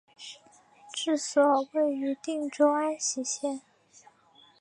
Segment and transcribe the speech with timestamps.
[0.95, 3.61] 治所位于定州安喜县。